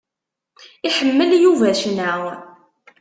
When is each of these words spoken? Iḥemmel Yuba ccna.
Iḥemmel 0.87 1.31
Yuba 1.37 1.69
ccna. 1.79 2.13